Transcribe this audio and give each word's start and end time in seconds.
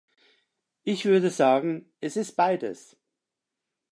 Ich 0.81 1.05
würde 1.05 1.29
sagen, 1.29 1.93
es 1.99 2.17
ist 2.17 2.35
beides. 2.35 2.97